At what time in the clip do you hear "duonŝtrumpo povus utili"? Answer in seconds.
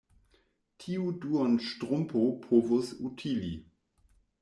1.25-3.57